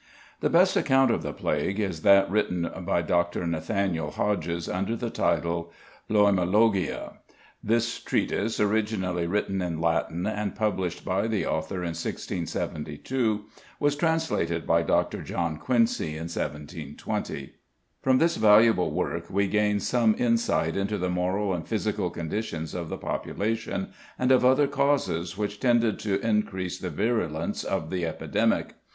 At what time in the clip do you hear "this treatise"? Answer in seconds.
7.63-8.59